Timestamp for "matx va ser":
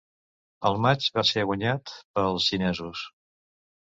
0.85-1.43